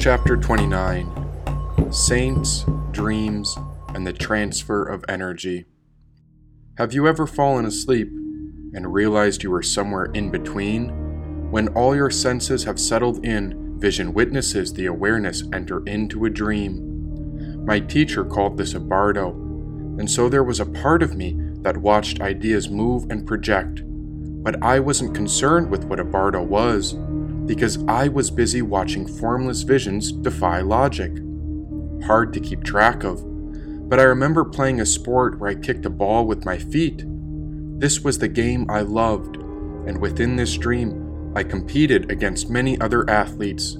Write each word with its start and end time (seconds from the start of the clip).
Chapter 0.00 0.34
29 0.38 1.92
Saints, 1.92 2.64
Dreams, 2.90 3.54
and 3.88 4.06
the 4.06 4.14
Transfer 4.14 4.82
of 4.82 5.04
Energy. 5.10 5.66
Have 6.78 6.94
you 6.94 7.06
ever 7.06 7.26
fallen 7.26 7.66
asleep 7.66 8.08
and 8.72 8.94
realized 8.94 9.42
you 9.42 9.50
were 9.50 9.62
somewhere 9.62 10.06
in 10.06 10.30
between? 10.30 11.50
When 11.50 11.68
all 11.74 11.94
your 11.94 12.08
senses 12.08 12.64
have 12.64 12.80
settled 12.80 13.26
in, 13.26 13.78
vision 13.78 14.14
witnesses 14.14 14.72
the 14.72 14.86
awareness 14.86 15.42
enter 15.52 15.84
into 15.86 16.24
a 16.24 16.30
dream. 16.30 17.66
My 17.66 17.78
teacher 17.78 18.24
called 18.24 18.56
this 18.56 18.72
a 18.72 18.80
bardo, 18.80 19.32
and 19.32 20.10
so 20.10 20.30
there 20.30 20.44
was 20.44 20.60
a 20.60 20.66
part 20.66 21.02
of 21.02 21.14
me 21.14 21.36
that 21.56 21.76
watched 21.76 22.22
ideas 22.22 22.70
move 22.70 23.10
and 23.10 23.26
project. 23.26 23.82
But 24.42 24.62
I 24.62 24.80
wasn't 24.80 25.14
concerned 25.14 25.70
with 25.70 25.84
what 25.84 26.00
a 26.00 26.04
bardo 26.04 26.42
was 26.42 26.94
because 27.50 27.82
I 27.88 28.06
was 28.06 28.30
busy 28.30 28.62
watching 28.62 29.08
formless 29.08 29.62
visions 29.62 30.12
defy 30.12 30.60
logic. 30.60 31.10
Hard 32.04 32.32
to 32.32 32.38
keep 32.38 32.62
track 32.62 33.02
of, 33.02 33.24
but 33.88 33.98
I 33.98 34.04
remember 34.04 34.44
playing 34.44 34.80
a 34.80 34.86
sport 34.86 35.40
where 35.40 35.50
I 35.50 35.56
kicked 35.56 35.84
a 35.84 35.90
ball 35.90 36.26
with 36.26 36.44
my 36.44 36.58
feet. 36.58 37.02
This 37.80 38.02
was 38.02 38.18
the 38.18 38.28
game 38.28 38.70
I 38.70 38.82
loved, 38.82 39.34
and 39.34 40.00
within 40.00 40.36
this 40.36 40.56
dream, 40.56 41.32
I 41.34 41.42
competed 41.42 42.08
against 42.08 42.50
many 42.50 42.80
other 42.80 43.10
athletes. 43.10 43.76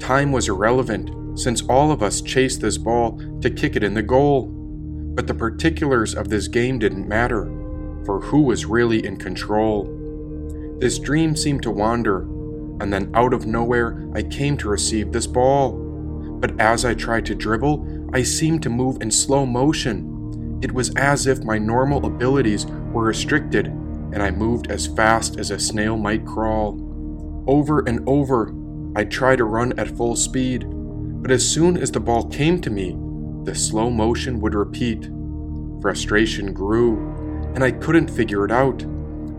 Time 0.00 0.32
was 0.32 0.48
irrelevant 0.48 1.38
since 1.38 1.62
all 1.68 1.92
of 1.92 2.02
us 2.02 2.20
chased 2.20 2.60
this 2.60 2.78
ball 2.78 3.16
to 3.42 3.48
kick 3.48 3.76
it 3.76 3.84
in 3.84 3.94
the 3.94 4.02
goal. 4.02 4.48
But 5.14 5.28
the 5.28 5.34
particulars 5.34 6.16
of 6.16 6.30
this 6.30 6.48
game 6.48 6.80
didn't 6.80 7.06
matter, 7.06 7.44
for 8.04 8.20
who 8.22 8.42
was 8.42 8.66
really 8.66 9.06
in 9.06 9.18
control? 9.18 9.84
This 10.80 10.98
dream 10.98 11.36
seemed 11.36 11.62
to 11.62 11.70
wander 11.70 12.26
and 12.80 12.92
then 12.92 13.10
out 13.14 13.32
of 13.32 13.46
nowhere, 13.46 14.08
I 14.14 14.22
came 14.22 14.56
to 14.58 14.68
receive 14.68 15.12
this 15.12 15.26
ball. 15.26 15.72
But 16.40 16.60
as 16.60 16.84
I 16.84 16.94
tried 16.94 17.26
to 17.26 17.34
dribble, 17.34 18.10
I 18.12 18.22
seemed 18.22 18.62
to 18.62 18.70
move 18.70 19.02
in 19.02 19.10
slow 19.10 19.44
motion. 19.44 20.60
It 20.62 20.72
was 20.72 20.94
as 20.96 21.26
if 21.26 21.44
my 21.44 21.58
normal 21.58 22.06
abilities 22.06 22.66
were 22.66 23.04
restricted, 23.04 23.66
and 23.66 24.22
I 24.22 24.30
moved 24.30 24.70
as 24.70 24.86
fast 24.86 25.38
as 25.38 25.50
a 25.50 25.58
snail 25.58 25.96
might 25.96 26.24
crawl. 26.24 26.78
Over 27.46 27.80
and 27.80 28.06
over, 28.08 28.54
I 28.96 29.04
tried 29.04 29.36
to 29.36 29.44
run 29.44 29.78
at 29.78 29.96
full 29.96 30.16
speed, 30.16 30.64
but 30.66 31.30
as 31.30 31.46
soon 31.46 31.76
as 31.76 31.90
the 31.90 32.00
ball 32.00 32.28
came 32.28 32.60
to 32.60 32.70
me, 32.70 32.96
the 33.44 33.54
slow 33.54 33.90
motion 33.90 34.40
would 34.40 34.54
repeat. 34.54 35.10
Frustration 35.80 36.52
grew, 36.52 36.96
and 37.54 37.62
I 37.62 37.70
couldn't 37.70 38.10
figure 38.10 38.44
it 38.44 38.50
out. 38.50 38.84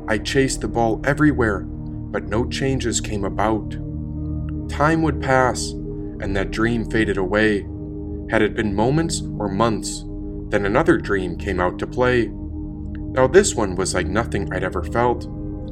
I 0.07 0.17
chased 0.17 0.61
the 0.61 0.67
ball 0.67 1.01
everywhere, 1.03 1.67
but 2.11 2.27
no 2.27 2.45
changes 2.47 3.01
came 3.01 3.23
about. 3.23 3.71
Time 4.69 5.01
would 5.01 5.21
pass, 5.21 5.71
and 6.21 6.35
that 6.35 6.51
dream 6.51 6.89
faded 6.89 7.17
away. 7.17 7.67
Had 8.29 8.41
it 8.41 8.55
been 8.55 8.75
moments 8.75 9.21
or 9.39 9.47
months, 9.47 10.03
then 10.49 10.65
another 10.65 10.97
dream 10.97 11.37
came 11.37 11.59
out 11.59 11.79
to 11.79 11.87
play. 11.87 12.27
Now, 12.27 13.27
this 13.27 13.55
one 13.55 13.75
was 13.75 13.93
like 13.93 14.07
nothing 14.07 14.51
I'd 14.53 14.63
ever 14.63 14.83
felt. 14.83 15.27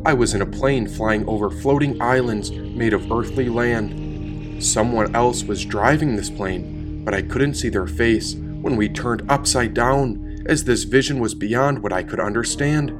I 0.05 0.13
was 0.13 0.33
in 0.33 0.41
a 0.41 0.45
plane 0.45 0.87
flying 0.87 1.27
over 1.27 1.49
floating 1.49 2.01
islands 2.01 2.51
made 2.51 2.93
of 2.93 3.11
earthly 3.11 3.49
land. 3.49 4.63
Someone 4.63 5.15
else 5.15 5.43
was 5.43 5.65
driving 5.65 6.15
this 6.15 6.29
plane, 6.29 7.03
but 7.03 7.13
I 7.13 7.21
couldn't 7.21 7.55
see 7.55 7.69
their 7.69 7.87
face 7.87 8.35
when 8.35 8.75
we 8.75 8.89
turned 8.89 9.29
upside 9.29 9.73
down, 9.73 10.43
as 10.47 10.63
this 10.63 10.83
vision 10.83 11.19
was 11.19 11.35
beyond 11.35 11.83
what 11.83 11.93
I 11.93 12.03
could 12.03 12.19
understand. 12.19 12.97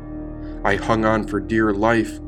I 0.63 0.75
hung 0.75 1.05
on 1.05 1.27
for 1.27 1.39
dear 1.39 1.73
life, 1.73 2.19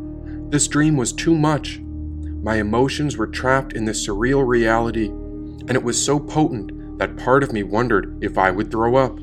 this 0.50 0.67
dream 0.67 0.97
was 0.97 1.14
too 1.14 1.36
much. 1.36 1.80
My 1.80 2.55
emotions 2.55 3.17
were 3.17 3.28
trapped 3.28 3.73
in 3.73 3.86
this 3.86 4.08
surreal 4.08 4.47
reality, 4.47 5.08
and 5.08 5.72
it 5.72 5.83
was 5.83 6.03
so 6.03 6.19
potent 6.19 6.97
that 6.97 7.18
part 7.18 7.44
of 7.44 7.53
me 7.53 7.62
wondered 7.62 8.18
if 8.24 8.38
I 8.38 8.50
would 8.50 8.72
throw 8.72 8.96
up. 8.96 9.19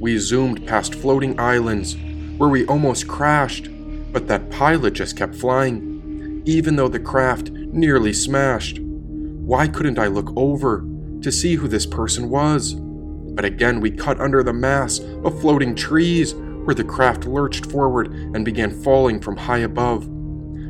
We 0.00 0.16
zoomed 0.16 0.66
past 0.66 0.94
floating 0.94 1.38
islands 1.38 1.96
where 2.38 2.48
we 2.48 2.66
almost 2.66 3.06
crashed, 3.06 3.68
but 4.12 4.26
that 4.28 4.50
pilot 4.50 4.94
just 4.94 5.16
kept 5.18 5.34
flying, 5.34 6.42
even 6.46 6.76
though 6.76 6.88
the 6.88 6.98
craft 6.98 7.50
nearly 7.50 8.14
smashed. 8.14 8.78
Why 8.80 9.68
couldn't 9.68 9.98
I 9.98 10.06
look 10.06 10.32
over 10.34 10.82
to 11.20 11.30
see 11.30 11.56
who 11.56 11.68
this 11.68 11.84
person 11.84 12.30
was? 12.30 12.74
But 12.74 13.44
again, 13.44 13.80
we 13.80 13.90
cut 13.90 14.18
under 14.18 14.42
the 14.42 14.52
mass 14.54 14.98
of 14.98 15.40
floating 15.40 15.74
trees 15.74 16.34
where 16.34 16.74
the 16.74 16.84
craft 16.84 17.26
lurched 17.26 17.66
forward 17.66 18.12
and 18.12 18.46
began 18.46 18.82
falling 18.82 19.20
from 19.20 19.36
high 19.36 19.58
above. 19.58 20.08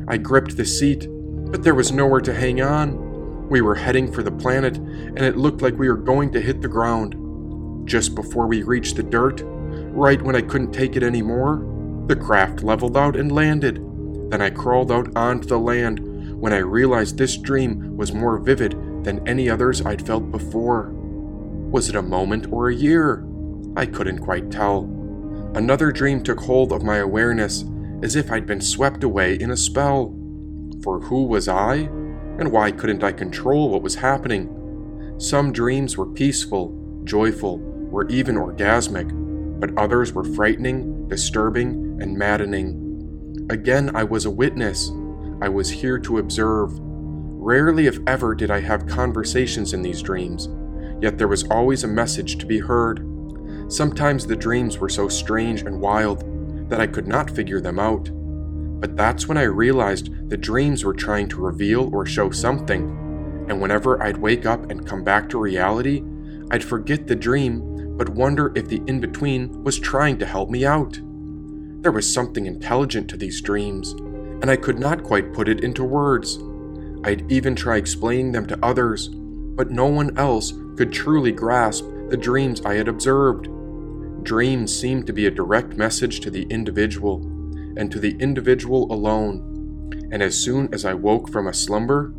I 0.07 0.17
gripped 0.17 0.55
the 0.55 0.65
seat, 0.65 1.07
but 1.09 1.63
there 1.63 1.75
was 1.75 1.91
nowhere 1.91 2.21
to 2.21 2.33
hang 2.33 2.61
on. 2.61 3.49
We 3.49 3.61
were 3.61 3.75
heading 3.75 4.11
for 4.11 4.23
the 4.23 4.31
planet, 4.31 4.77
and 4.77 5.21
it 5.21 5.37
looked 5.37 5.61
like 5.61 5.77
we 5.77 5.89
were 5.89 5.97
going 5.97 6.31
to 6.33 6.41
hit 6.41 6.61
the 6.61 6.67
ground. 6.67 7.87
Just 7.87 8.15
before 8.15 8.47
we 8.47 8.63
reached 8.63 8.95
the 8.95 9.03
dirt, 9.03 9.41
right 9.43 10.21
when 10.21 10.35
I 10.35 10.41
couldn't 10.41 10.71
take 10.71 10.95
it 10.95 11.03
anymore, 11.03 11.65
the 12.07 12.15
craft 12.15 12.63
leveled 12.63 12.97
out 12.97 13.15
and 13.15 13.31
landed. 13.31 13.77
Then 14.29 14.41
I 14.41 14.49
crawled 14.49 14.91
out 14.91 15.15
onto 15.15 15.47
the 15.47 15.59
land 15.59 16.39
when 16.39 16.53
I 16.53 16.57
realized 16.57 17.17
this 17.17 17.37
dream 17.37 17.95
was 17.97 18.13
more 18.13 18.37
vivid 18.37 18.73
than 19.03 19.27
any 19.27 19.49
others 19.49 19.85
I'd 19.85 20.05
felt 20.05 20.31
before. 20.31 20.89
Was 21.71 21.89
it 21.89 21.95
a 21.95 22.01
moment 22.01 22.51
or 22.51 22.69
a 22.69 22.75
year? 22.75 23.25
I 23.75 23.85
couldn't 23.85 24.19
quite 24.19 24.51
tell. 24.51 24.83
Another 25.55 25.91
dream 25.91 26.21
took 26.21 26.39
hold 26.39 26.71
of 26.71 26.83
my 26.83 26.97
awareness 26.97 27.63
as 28.05 28.15
if 28.15 28.31
I'd 28.31 28.45
been 28.45 28.61
swept 28.61 29.03
away 29.03 29.33
in 29.33 29.49
a 29.49 29.57
spell. 29.57 30.15
For 30.83 30.99
who 30.99 31.23
was 31.23 31.47
I, 31.47 31.89
and 32.37 32.51
why 32.51 32.69
couldn't 32.69 33.03
I 33.03 33.11
control 33.11 33.71
what 33.71 33.81
was 33.81 33.95
happening? 33.95 35.15
Some 35.17 35.51
dreams 35.51 35.97
were 35.97 36.05
peaceful, 36.05 37.01
joyful, 37.03 37.89
or 37.91 38.07
even 38.09 38.35
orgasmic, 38.35 39.09
but 39.59 39.75
others 39.75 40.13
were 40.13 40.23
frightening, 40.23 41.07
disturbing, 41.07 41.99
and 41.99 42.15
maddening. 42.15 43.47
Again, 43.49 43.95
I 43.95 44.03
was 44.03 44.25
a 44.25 44.29
witness. 44.29 44.91
I 45.41 45.49
was 45.49 45.71
here 45.71 45.97
to 45.97 46.19
observe. 46.19 46.77
Rarely, 46.77 47.87
if 47.87 47.97
ever, 48.05 48.35
did 48.35 48.51
I 48.51 48.59
have 48.59 48.85
conversations 48.85 49.73
in 49.73 49.81
these 49.81 50.03
dreams, 50.03 50.47
yet 51.01 51.17
there 51.17 51.27
was 51.27 51.45
always 51.45 51.83
a 51.83 51.87
message 51.87 52.37
to 52.37 52.45
be 52.45 52.59
heard. 52.59 52.99
Sometimes 53.67 54.27
the 54.27 54.35
dreams 54.35 54.77
were 54.77 54.89
so 54.89 55.07
strange 55.07 55.61
and 55.61 55.81
wild 55.81 56.34
that 56.69 56.81
I 56.81 56.87
could 56.87 57.07
not 57.07 57.29
figure 57.29 57.61
them 57.61 57.79
out. 57.79 58.09
But 58.79 58.97
that's 58.97 59.27
when 59.27 59.37
I 59.37 59.43
realized 59.43 60.29
the 60.29 60.37
dreams 60.37 60.83
were 60.83 60.93
trying 60.93 61.29
to 61.29 61.41
reveal 61.41 61.93
or 61.93 62.05
show 62.05 62.31
something, 62.31 63.45
and 63.49 63.61
whenever 63.61 64.01
I'd 64.01 64.17
wake 64.17 64.45
up 64.45 64.69
and 64.69 64.87
come 64.87 65.03
back 65.03 65.29
to 65.29 65.39
reality, 65.39 66.03
I'd 66.51 66.63
forget 66.63 67.07
the 67.07 67.15
dream 67.15 67.75
but 67.97 68.09
wonder 68.09 68.51
if 68.55 68.67
the 68.67 68.81
in 68.87 68.99
between 68.99 69.63
was 69.63 69.79
trying 69.79 70.17
to 70.19 70.25
help 70.25 70.49
me 70.49 70.65
out. 70.65 70.99
There 71.81 71.91
was 71.91 72.11
something 72.11 72.45
intelligent 72.45 73.09
to 73.09 73.17
these 73.17 73.41
dreams, 73.41 73.91
and 73.91 74.49
I 74.49 74.57
could 74.57 74.79
not 74.79 75.03
quite 75.03 75.33
put 75.33 75.47
it 75.47 75.63
into 75.63 75.83
words. 75.83 76.39
I'd 77.03 77.31
even 77.31 77.55
try 77.55 77.77
explaining 77.77 78.31
them 78.31 78.47
to 78.47 78.59
others, 78.61 79.07
but 79.07 79.71
no 79.71 79.85
one 79.85 80.17
else 80.17 80.53
could 80.75 80.91
truly 80.91 81.31
grasp 81.31 81.85
the 82.09 82.17
dreams 82.17 82.61
I 82.65 82.73
had 82.73 82.87
observed. 82.87 83.47
Dreams 84.25 84.75
seem 84.75 85.03
to 85.03 85.13
be 85.13 85.27
a 85.27 85.31
direct 85.31 85.77
message 85.77 86.19
to 86.21 86.31
the 86.31 86.47
individual, 86.49 87.17
and 87.77 87.91
to 87.91 87.99
the 87.99 88.17
individual 88.17 88.91
alone. 88.91 90.09
And 90.11 90.23
as 90.23 90.35
soon 90.35 90.73
as 90.73 90.83
I 90.83 90.95
woke 90.95 91.29
from 91.29 91.45
a 91.45 91.53
slumber, 91.53 92.11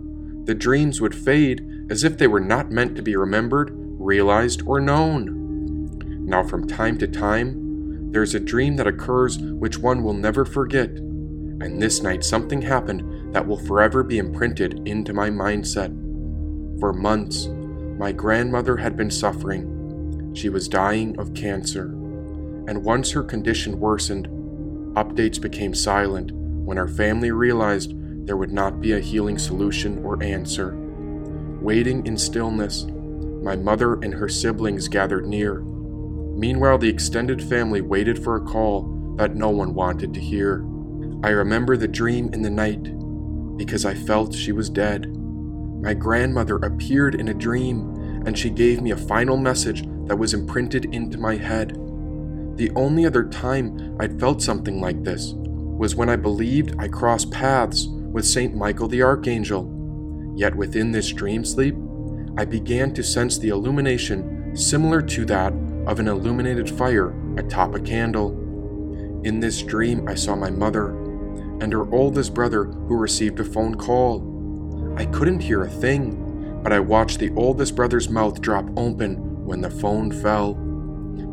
the 0.45 0.55
dreams 0.55 1.00
would 1.00 1.16
fade 1.16 1.66
as 1.91 2.05
if 2.05 2.16
they 2.16 2.28
were 2.28 2.39
not 2.39 2.71
meant 2.71 2.95
to 2.95 3.03
be 3.03 3.16
remembered, 3.16 3.71
realized, 3.75 4.62
or 4.66 4.81
known. 4.81 5.91
Now, 6.25 6.45
from 6.45 6.69
time 6.69 6.97
to 6.99 7.09
time, 7.09 8.12
there's 8.12 8.37
a 8.37 8.41
dream 8.41 8.77
that 8.77 8.87
occurs 8.87 9.39
which 9.39 9.78
one 9.78 10.05
will 10.05 10.15
never 10.15 10.45
forget, 10.45 10.91
and 10.91 11.83
this 11.83 12.03
night 12.03 12.22
something 12.22 12.63
happened 12.63 13.34
that 13.34 13.48
will 13.48 13.59
forever 13.59 14.04
be 14.04 14.19
imprinted 14.19 14.86
into 14.86 15.13
my 15.13 15.28
mindset. 15.28 15.91
For 16.78 16.92
months, 16.92 17.48
my 17.98 18.13
grandmother 18.13 18.77
had 18.77 18.97
been 18.97 19.10
suffering. 19.10 19.72
She 20.36 20.51
was 20.51 20.69
dying 20.69 21.19
of 21.19 21.34
cancer 21.34 21.96
and 22.68 22.84
once 22.84 23.10
her 23.10 23.22
condition 23.22 23.78
worsened, 23.78 24.28
updates 24.97 25.41
became 25.41 25.74
silent 25.74 26.33
when 26.33 26.78
our 26.78 26.89
family 26.89 27.30
realized 27.30 27.95
there 28.27 28.36
would 28.36 28.53
not 28.53 28.80
be 28.80 28.92
a 28.92 29.01
healing 29.01 29.39
solution 29.39 30.04
or 30.04 30.22
answer. 30.22 30.74
Waiting 31.60 32.07
in 32.07 32.18
stillness, 32.18 32.84
my 33.42 33.54
mother 33.54 33.95
and 33.95 34.13
her 34.15 34.28
siblings 34.28 34.89
gathered 34.89 35.27
near. 35.27 35.60
Meanwhile, 35.60 36.78
the 36.78 36.89
extended 36.89 37.42
family 37.42 37.80
waited 37.80 38.22
for 38.22 38.36
a 38.36 38.45
call 38.45 39.15
that 39.16 39.36
no 39.36 39.51
one 39.51 39.74
wanted 39.74 40.12
to 40.15 40.21
hear. 40.21 40.65
I 41.22 41.30
remember 41.30 41.77
the 41.77 41.89
dream 41.89 42.30
in 42.33 42.42
the 42.42 42.51
night 42.51 42.83
because 43.57 43.84
I 43.84 43.95
felt 43.95 44.34
she 44.34 44.53
was 44.53 44.69
dead. 44.69 45.07
My 45.83 45.95
grandmother 45.95 46.57
appeared 46.57 47.15
in 47.15 47.28
a 47.28 47.34
dream 47.34 48.22
and 48.27 48.36
she 48.36 48.51
gave 48.51 48.83
me 48.83 48.91
a 48.91 48.97
final 48.97 49.36
message 49.36 49.83
that 50.07 50.16
was 50.16 50.34
imprinted 50.34 50.86
into 50.86 51.19
my 51.19 51.36
head. 51.36 51.78
The 52.57 52.73
only 52.75 53.05
other 53.05 53.25
time 53.25 53.97
I'd 54.01 54.19
felt 54.19 54.43
something 54.43 54.81
like 54.81 55.05
this 55.05 55.35
was 55.35 55.95
when 55.95 56.09
I 56.09 56.17
believed 56.17 56.75
I 56.79 56.89
crossed 56.89 57.31
paths 57.31 57.87
with 57.87 58.25
St. 58.25 58.55
Michael 58.55 58.89
the 58.89 59.03
Archangel. 59.03 59.71
Yet 60.35 60.55
within 60.55 60.91
this 60.91 61.13
dream 61.13 61.45
sleep, 61.45 61.77
I 62.39 62.47
began 62.47 62.95
to 62.95 63.03
sense 63.03 63.37
the 63.37 63.51
illumination 63.51 64.57
similar 64.57 65.03
to 65.03 65.27
that 65.27 65.53
of 65.87 66.01
an 66.01 66.09
illuminated 66.09 66.71
fire 66.71 67.15
atop 67.37 67.75
a 67.75 67.81
candle. 67.81 68.31
In 69.25 69.39
this 69.41 69.61
dream, 69.61 70.09
I 70.09 70.15
saw 70.15 70.35
my 70.35 70.49
mother 70.49 70.91
and 71.61 71.71
her 71.75 71.93
oldest 71.95 72.33
brother 72.33 72.65
who 72.65 72.97
received 72.97 73.39
a 73.39 73.45
phone 73.45 73.75
call. 73.75 74.95
I 74.97 75.05
couldn't 75.05 75.41
hear 75.41 75.63
a 75.63 75.71
thing, 75.71 76.61
but 76.63 76.73
I 76.73 76.81
watched 76.81 77.19
the 77.19 77.33
oldest 77.37 77.77
brother's 77.77 78.09
mouth 78.09 78.41
drop 78.41 78.67
open 78.79 79.45
when 79.45 79.61
the 79.61 79.71
phone 79.71 80.11
fell. 80.11 80.66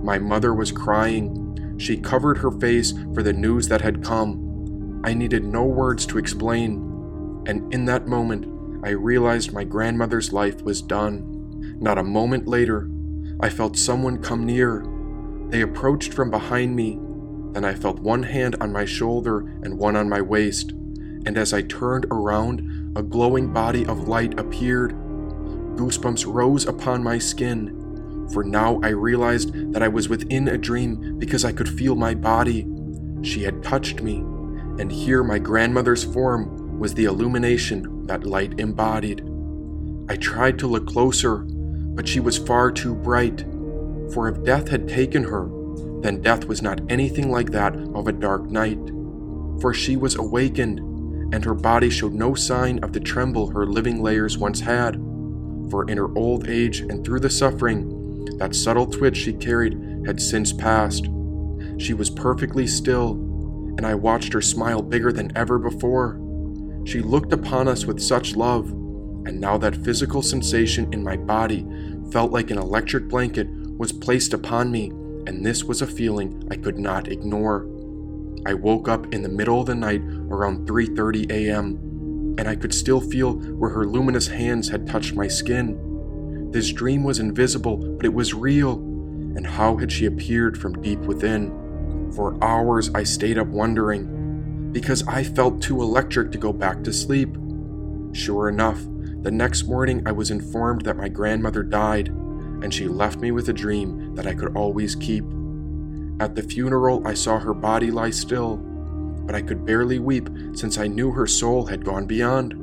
My 0.04 0.20
mother 0.20 0.54
was 0.54 0.72
crying. 0.72 1.76
She 1.78 1.98
covered 1.98 2.38
her 2.38 2.52
face 2.52 2.94
for 3.14 3.24
the 3.24 3.34
news 3.34 3.68
that 3.70 3.82
had 3.82 4.04
come. 4.04 5.02
I 5.04 5.14
needed 5.14 5.44
no 5.44 5.66
words 5.66 6.06
to 6.08 6.18
explain, 6.18 7.44
and 7.46 7.74
in 7.74 7.86
that 7.86 8.08
moment, 8.08 8.46
I 8.86 8.92
realized 8.92 9.54
my 9.54 9.64
grandmother's 9.64 10.32
life 10.32 10.62
was 10.62 10.82
done. 10.82 11.78
Not 11.80 11.98
a 11.98 12.04
moment 12.04 12.48
later, 12.48 12.90
I 13.40 13.50
felt 13.50 13.78
someone 13.78 14.22
come 14.22 14.46
near. 14.46 14.86
They 15.50 15.62
approached 15.62 16.14
from 16.14 16.32
behind 16.32 16.76
me. 16.76 17.00
Then 17.52 17.66
I 17.66 17.76
felt 17.76 18.00
one 18.00 18.24
hand 18.24 18.56
on 18.62 18.72
my 18.72 18.86
shoulder 18.86 19.40
and 19.64 19.78
one 19.78 19.96
on 19.96 20.10
my 20.10 20.22
waist. 20.22 20.72
And 20.72 21.38
as 21.38 21.54
I 21.54 21.62
turned 21.62 22.06
around, 22.12 22.94
a 22.96 23.04
glowing 23.04 23.52
body 23.52 23.86
of 23.86 24.08
light 24.08 24.40
appeared. 24.40 24.94
Goosebumps 25.76 26.26
rose 26.32 26.66
upon 26.66 27.04
my 27.04 27.18
skin. 27.18 27.83
For 28.32 28.44
now 28.44 28.80
I 28.84 28.90
realized 28.90 29.74
that 29.74 29.84
I 29.84 29.88
was 29.88 30.10
within 30.10 30.48
a 30.48 30.58
dream 30.58 31.18
because 31.20 31.44
I 31.44 31.52
could 31.52 31.70
feel 31.70 31.96
my 31.96 32.14
body. 32.14 32.68
She 33.22 33.44
had 33.44 33.64
touched 33.64 34.02
me, 34.02 34.18
and 34.80 34.92
here 34.92 35.24
my 35.24 35.40
grandmother's 35.40 36.04
form 36.04 36.80
was 36.80 36.94
the 36.94 37.06
illumination 37.06 38.06
that 38.08 38.26
light 38.26 38.60
embodied. 38.60 39.24
I 40.10 40.16
tried 40.16 40.60
to 40.60 40.68
look 40.68 40.88
closer, 40.88 41.38
but 41.38 42.08
she 42.08 42.20
was 42.20 42.38
far 42.38 42.72
too 42.72 42.96
bright. 42.96 43.46
For 44.14 44.28
if 44.28 44.44
death 44.44 44.68
had 44.68 44.88
taken 44.88 45.24
her, 45.24 45.50
then 46.02 46.22
death 46.22 46.46
was 46.46 46.62
not 46.62 46.82
anything 46.90 47.32
like 47.32 47.52
that 47.52 47.76
of 47.96 48.08
a 48.08 48.12
dark 48.12 48.50
night. 48.50 48.80
For 49.62 49.74
she 49.74 49.96
was 49.96 50.16
awakened, 50.16 50.80
and 51.34 51.46
her 51.46 51.54
body 51.54 51.90
showed 51.90 52.14
no 52.14 52.36
sign 52.36 52.80
of 52.84 52.94
the 52.94 53.00
tremble 53.00 53.48
her 53.52 53.66
living 53.66 54.02
layers 54.02 54.38
once 54.38 54.60
had. 54.60 54.96
For 55.70 55.90
in 55.90 55.98
her 55.98 56.16
old 56.18 56.50
age 56.50 56.82
and 56.82 57.06
through 57.06 57.22
the 57.22 57.30
suffering, 57.30 57.93
that 58.38 58.56
subtle 58.56 58.88
twitch 58.88 59.18
she 59.18 59.34
carried 59.34 60.04
had 60.06 60.22
since 60.22 60.52
passed. 60.54 61.08
She 61.78 61.94
was 61.94 62.10
perfectly 62.10 62.68
still, 62.68 63.12
and 63.78 63.86
I 63.86 63.96
watched 63.96 64.34
her 64.34 64.42
smile 64.42 64.82
bigger 64.82 65.12
than 65.12 65.36
ever 65.36 65.58
before. 65.58 66.20
She 66.86 67.02
looked 67.02 67.34
upon 67.34 67.68
us 67.68 67.86
with 67.86 68.02
such 68.02 68.36
love, 68.36 68.70
and 68.70 69.40
now 69.40 69.58
that 69.58 69.84
physical 69.84 70.22
sensation 70.22 70.92
in 70.94 71.04
my 71.04 71.16
body 71.16 71.66
felt 72.12 72.32
like 72.32 72.52
an 72.52 72.58
electric 72.58 73.08
blanket 73.08 73.48
was 73.78 73.92
placed 73.92 74.34
upon 74.34 74.72
me, 74.72 74.90
and 75.26 75.46
this 75.46 75.64
was 75.64 75.82
a 75.82 75.88
feeling 75.88 76.48
I 76.52 76.56
could 76.56 76.78
not 76.78 77.08
ignore. 77.08 77.68
I 78.46 78.54
woke 78.54 78.90
up 78.90 79.14
in 79.14 79.22
the 79.22 79.30
middle 79.30 79.62
of 79.62 79.68
the 79.68 79.76
night 79.76 80.02
around 80.30 80.68
3:30 80.68 81.32
a.m., 81.32 82.36
and 82.38 82.48
I 82.48 82.56
could 82.56 82.74
still 82.74 83.00
feel 83.00 83.34
where 83.34 83.70
her 83.70 83.86
luminous 83.86 84.28
hands 84.28 84.70
had 84.70 84.88
touched 84.88 85.16
my 85.16 85.28
skin. 85.28 85.78
This 86.54 86.72
dream 86.72 87.04
was 87.04 87.18
invisible, 87.18 87.78
but 87.78 88.06
it 88.06 88.14
was 88.14 88.36
real. 88.36 88.74
And 89.36 89.48
how 89.48 89.76
had 89.76 89.92
she 89.92 90.06
appeared 90.06 90.56
from 90.56 90.84
deep 90.84 91.00
within? 91.00 92.12
For 92.16 92.38
hours 92.44 92.92
I 92.94 93.02
stayed 93.02 93.40
up 93.40 93.48
wondering 93.48 94.72
because 94.72 95.06
I 95.08 95.24
felt 95.24 95.64
too 95.64 95.82
electric 95.82 96.32
to 96.32 96.38
go 96.38 96.54
back 96.54 96.84
to 96.84 96.94
sleep. 96.94 97.36
Sure 98.12 98.50
enough, 98.50 98.80
the 99.24 99.32
next 99.32 99.64
morning 99.64 100.04
I 100.06 100.12
was 100.12 100.30
informed 100.30 100.84
that 100.84 100.96
my 100.96 101.10
grandmother 101.10 101.64
died, 101.64 102.10
and 102.10 102.72
she 102.72 102.88
left 102.88 103.18
me 103.18 103.32
with 103.32 103.50
a 103.50 103.54
dream 103.54 104.14
that 104.14 104.28
I 104.28 104.36
could 104.36 104.56
always 104.56 104.94
keep. 104.94 105.26
At 106.20 106.36
the 106.36 106.44
funeral, 106.44 107.02
I 107.08 107.16
saw 107.16 107.40
her 107.40 107.56
body 107.56 107.90
lie 107.90 108.12
still, 108.12 108.58
but 109.26 109.34
I 109.34 109.42
could 109.42 109.66
barely 109.66 109.98
weep 109.98 110.30
since 110.54 110.78
I 110.78 110.86
knew 110.86 111.12
her 111.14 111.26
soul 111.26 111.66
had 111.66 111.84
gone 111.84 112.06
beyond. 112.06 112.54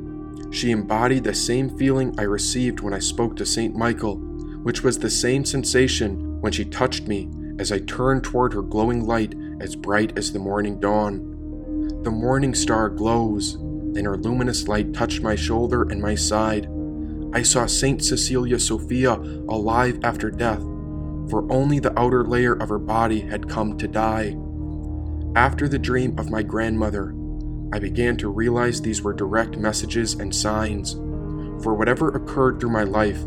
She 0.51 0.71
embodied 0.71 1.23
the 1.23 1.33
same 1.33 1.69
feeling 1.77 2.13
I 2.19 2.23
received 2.23 2.81
when 2.81 2.93
I 2.93 2.99
spoke 2.99 3.37
to 3.37 3.45
St. 3.45 3.73
Michael, 3.73 4.17
which 4.63 4.83
was 4.83 4.99
the 4.99 5.09
same 5.09 5.45
sensation 5.45 6.41
when 6.41 6.51
she 6.51 6.65
touched 6.65 7.07
me 7.07 7.29
as 7.57 7.71
I 7.71 7.79
turned 7.79 8.25
toward 8.25 8.53
her 8.53 8.61
glowing 8.61 9.05
light 9.05 9.33
as 9.61 9.77
bright 9.77 10.17
as 10.17 10.33
the 10.33 10.39
morning 10.39 10.79
dawn. 10.79 12.01
The 12.03 12.11
morning 12.11 12.53
star 12.53 12.89
glows, 12.89 13.55
and 13.55 14.05
her 14.05 14.17
luminous 14.17 14.67
light 14.67 14.93
touched 14.93 15.21
my 15.21 15.35
shoulder 15.35 15.83
and 15.83 16.01
my 16.01 16.15
side. 16.15 16.67
I 17.33 17.43
saw 17.43 17.65
Saint 17.65 18.03
Cecilia 18.03 18.59
Sophia 18.59 19.13
alive 19.13 19.99
after 20.03 20.29
death, 20.29 20.59
for 21.29 21.49
only 21.49 21.79
the 21.79 21.97
outer 21.97 22.25
layer 22.25 22.53
of 22.53 22.67
her 22.67 22.79
body 22.79 23.21
had 23.21 23.47
come 23.47 23.77
to 23.77 23.87
die. 23.87 24.35
After 25.35 25.69
the 25.69 25.79
dream 25.79 26.19
of 26.19 26.29
my 26.29 26.43
grandmother, 26.43 27.13
I 27.73 27.79
began 27.79 28.17
to 28.17 28.29
realize 28.29 28.81
these 28.81 29.01
were 29.01 29.13
direct 29.13 29.57
messages 29.57 30.13
and 30.13 30.35
signs. 30.35 30.93
For 31.63 31.73
whatever 31.73 32.09
occurred 32.09 32.59
through 32.59 32.71
my 32.71 32.83
life, 32.83 33.23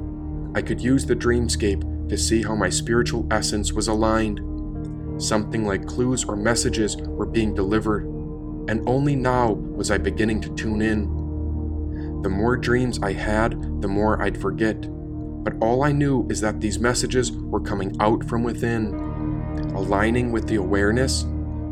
I 0.55 0.62
could 0.62 0.81
use 0.81 1.06
the 1.06 1.17
dreamscape 1.17 2.08
to 2.08 2.19
see 2.19 2.43
how 2.43 2.55
my 2.55 2.69
spiritual 2.69 3.26
essence 3.31 3.73
was 3.73 3.88
aligned. 3.88 4.41
Something 5.23 5.64
like 5.64 5.87
clues 5.87 6.25
or 6.25 6.37
messages 6.37 6.96
were 6.96 7.26
being 7.26 7.55
delivered 7.55 8.14
and 8.69 8.87
only 8.88 9.14
now 9.14 9.52
was 9.52 9.91
I 9.91 9.99
beginning 9.99 10.41
to 10.43 10.55
tune 10.55 10.81
in. 10.81 12.23
The 12.23 12.31
more 12.31 12.56
dreams 12.56 12.99
I 13.02 13.12
had, 13.12 13.82
the 13.82 13.88
more 13.88 14.23
I'd 14.23 14.40
forget, 14.40 14.88
but 15.44 15.55
all 15.61 15.82
I 15.82 15.93
knew 15.93 16.26
is 16.31 16.40
that 16.40 16.61
these 16.61 16.79
messages 16.79 17.31
were 17.32 17.61
coming 17.61 17.94
out 18.00 18.25
from 18.26 18.43
within. 18.43 18.94
Aligning 19.75 20.32
with 20.32 20.49
the 20.49 20.56
awareness, 20.56 21.26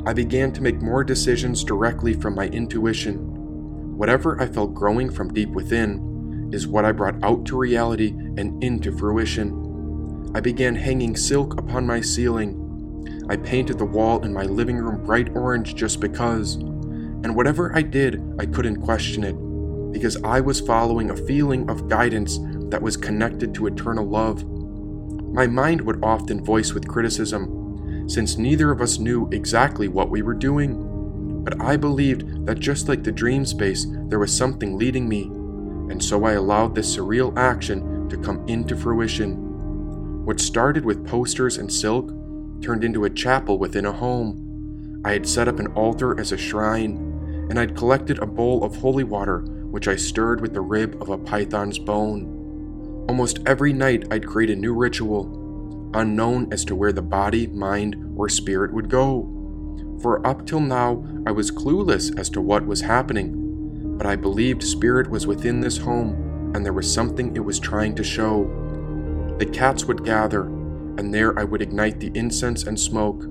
I 0.04 0.12
began 0.12 0.50
to 0.52 0.62
make 0.62 0.82
more 0.82 1.04
decisions 1.04 1.62
directly 1.62 2.12
from 2.12 2.34
my 2.34 2.48
intuition. 2.48 3.96
Whatever 3.96 4.40
I 4.40 4.46
felt 4.46 4.74
growing 4.74 5.10
from 5.10 5.32
deep 5.32 5.50
within 5.50 6.50
is 6.52 6.66
what 6.66 6.84
I 6.84 6.90
brought 6.90 7.22
out 7.22 7.46
to 7.46 7.56
reality 7.56 8.08
and 8.36 8.62
into 8.64 8.90
fruition. 8.90 10.32
I 10.34 10.40
began 10.40 10.74
hanging 10.74 11.14
silk 11.16 11.56
upon 11.56 11.86
my 11.86 12.00
ceiling. 12.00 12.58
I 13.28 13.36
painted 13.36 13.78
the 13.78 13.84
wall 13.84 14.24
in 14.24 14.32
my 14.32 14.42
living 14.42 14.76
room 14.76 15.04
bright 15.04 15.28
orange 15.36 15.76
just 15.76 16.00
because. 16.00 16.56
And 16.56 17.36
whatever 17.36 17.72
I 17.76 17.82
did, 17.82 18.20
I 18.40 18.46
couldn't 18.46 18.82
question 18.82 19.22
it, 19.22 19.36
because 19.92 20.20
I 20.24 20.40
was 20.40 20.60
following 20.60 21.10
a 21.10 21.16
feeling 21.16 21.70
of 21.70 21.88
guidance 21.88 22.40
that 22.70 22.82
was 22.82 22.96
connected 22.96 23.54
to 23.54 23.68
eternal 23.68 24.04
love. 24.04 24.44
My 25.32 25.46
mind 25.46 25.80
would 25.82 26.02
often 26.04 26.44
voice 26.44 26.72
with 26.72 26.88
criticism, 26.88 27.61
since 28.06 28.36
neither 28.36 28.70
of 28.70 28.80
us 28.80 28.98
knew 28.98 29.28
exactly 29.32 29.88
what 29.88 30.10
we 30.10 30.22
were 30.22 30.34
doing. 30.34 31.42
But 31.44 31.60
I 31.60 31.76
believed 31.76 32.46
that 32.46 32.60
just 32.60 32.88
like 32.88 33.02
the 33.02 33.12
dream 33.12 33.44
space, 33.44 33.86
there 34.08 34.18
was 34.18 34.36
something 34.36 34.76
leading 34.78 35.08
me, 35.08 35.24
and 35.90 36.02
so 36.02 36.24
I 36.24 36.32
allowed 36.32 36.74
this 36.74 36.96
surreal 36.96 37.36
action 37.36 38.08
to 38.08 38.16
come 38.16 38.46
into 38.48 38.76
fruition. 38.76 40.24
What 40.24 40.38
started 40.38 40.84
with 40.84 41.06
posters 41.06 41.58
and 41.58 41.72
silk 41.72 42.12
turned 42.62 42.84
into 42.84 43.04
a 43.04 43.10
chapel 43.10 43.58
within 43.58 43.86
a 43.86 43.92
home. 43.92 45.02
I 45.04 45.12
had 45.12 45.28
set 45.28 45.48
up 45.48 45.58
an 45.58 45.66
altar 45.72 46.18
as 46.20 46.30
a 46.30 46.38
shrine, 46.38 46.96
and 47.50 47.58
I'd 47.58 47.76
collected 47.76 48.18
a 48.18 48.26
bowl 48.26 48.62
of 48.62 48.76
holy 48.76 49.02
water, 49.02 49.40
which 49.40 49.88
I 49.88 49.96
stirred 49.96 50.40
with 50.40 50.54
the 50.54 50.60
rib 50.60 51.02
of 51.02 51.08
a 51.08 51.18
python's 51.18 51.78
bone. 51.78 53.04
Almost 53.08 53.40
every 53.46 53.72
night, 53.72 54.06
I'd 54.12 54.26
create 54.26 54.50
a 54.50 54.56
new 54.56 54.74
ritual, 54.74 55.24
unknown 55.94 56.52
as 56.52 56.64
to 56.66 56.74
where 56.74 56.92
the 56.92 57.02
body, 57.02 57.46
mind, 57.46 57.96
or 58.16 58.28
spirit 58.28 58.72
would 58.72 58.88
go. 58.88 59.28
For 60.00 60.26
up 60.26 60.46
till 60.46 60.60
now, 60.60 61.04
I 61.26 61.32
was 61.32 61.50
clueless 61.50 62.18
as 62.18 62.28
to 62.30 62.40
what 62.40 62.66
was 62.66 62.80
happening, 62.80 63.96
but 63.98 64.06
I 64.06 64.16
believed 64.16 64.62
spirit 64.62 65.08
was 65.10 65.26
within 65.26 65.60
this 65.60 65.78
home 65.78 66.30
and 66.54 66.64
there 66.64 66.72
was 66.72 66.92
something 66.92 67.34
it 67.34 67.44
was 67.44 67.58
trying 67.58 67.94
to 67.94 68.04
show. 68.04 68.44
The 69.38 69.46
cats 69.46 69.84
would 69.86 70.04
gather, 70.04 70.42
and 70.44 71.12
there 71.12 71.38
I 71.38 71.44
would 71.44 71.62
ignite 71.62 72.00
the 72.00 72.12
incense 72.14 72.64
and 72.64 72.78
smoke. 72.78 73.24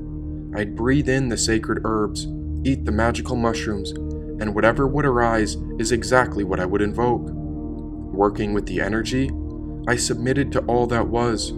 I'd 0.55 0.75
breathe 0.75 1.07
in 1.07 1.29
the 1.29 1.37
sacred 1.37 1.81
herbs, 1.83 2.27
eat 2.63 2.85
the 2.85 2.91
magical 2.91 3.35
mushrooms, 3.35 3.91
and 3.91 4.55
whatever 4.55 4.87
would 4.87 5.05
arise 5.05 5.55
is 5.77 5.91
exactly 5.91 6.43
what 6.43 6.59
I 6.59 6.65
would 6.65 6.81
invoke. 6.81 7.29
Working 7.29 8.53
with 8.53 8.65
the 8.65 8.81
energy, 8.81 9.31
I 9.87 9.95
submitted 9.95 10.51
to 10.53 10.59
all 10.61 10.87
that 10.87 11.07
was, 11.07 11.51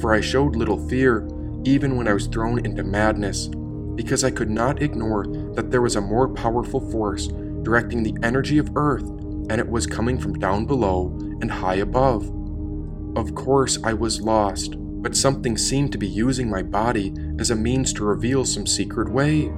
for 0.00 0.14
I 0.14 0.20
showed 0.20 0.56
little 0.56 0.88
fear 0.88 1.28
even 1.64 1.96
when 1.96 2.06
I 2.06 2.12
was 2.12 2.28
thrown 2.28 2.64
into 2.64 2.84
madness, 2.84 3.48
because 3.96 4.22
I 4.22 4.30
could 4.30 4.50
not 4.50 4.80
ignore 4.80 5.26
that 5.54 5.70
there 5.70 5.82
was 5.82 5.96
a 5.96 6.00
more 6.00 6.28
powerful 6.28 6.80
force 6.92 7.26
directing 7.62 8.02
the 8.02 8.16
energy 8.22 8.58
of 8.58 8.70
Earth, 8.76 9.08
and 9.48 9.58
it 9.58 9.68
was 9.68 9.86
coming 9.86 10.18
from 10.18 10.38
down 10.38 10.64
below 10.66 11.16
and 11.40 11.50
high 11.50 11.76
above. 11.76 12.30
Of 13.16 13.34
course, 13.34 13.78
I 13.82 13.94
was 13.94 14.20
lost, 14.20 14.76
but 14.78 15.16
something 15.16 15.56
seemed 15.56 15.90
to 15.92 15.98
be 15.98 16.06
using 16.06 16.48
my 16.48 16.62
body 16.62 17.12
as 17.38 17.50
a 17.50 17.56
means 17.56 17.92
to 17.94 18.04
reveal 18.04 18.44
some 18.44 18.66
secret 18.66 19.10
way. 19.10 19.52